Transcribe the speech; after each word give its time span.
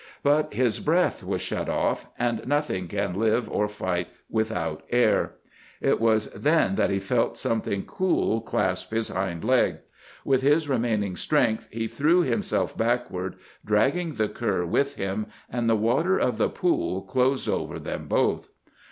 But 0.23 0.55
his 0.55 0.79
breath 0.79 1.23
was 1.23 1.41
shut 1.43 1.69
off, 1.69 2.07
and 2.17 2.47
nothing 2.47 2.87
can 2.87 3.13
live 3.13 3.47
or 3.47 3.67
fight 3.67 4.07
without 4.31 4.81
air. 4.89 5.33
It 5.79 5.99
was 6.01 6.25
then 6.31 6.73
that 6.73 6.89
he 6.89 6.97
felt 6.99 7.37
something 7.37 7.85
cool 7.85 8.41
clasp 8.41 8.91
his 8.95 9.09
hind 9.09 9.43
leg. 9.43 9.77
With 10.25 10.41
his 10.41 10.67
remaining 10.67 11.15
strength 11.15 11.67
he 11.69 11.87
threw 11.87 12.21
himself 12.21 12.75
backward, 12.75 13.35
dragging 13.63 14.13
the 14.13 14.27
cur 14.27 14.65
with 14.65 14.95
him, 14.95 15.27
and 15.51 15.69
the 15.69 15.75
water 15.77 16.17
of 16.17 16.39
the 16.39 16.49
pool 16.49 17.03
closed 17.03 17.47
over 17.47 17.77
them 17.77 18.07
both. 18.07 18.49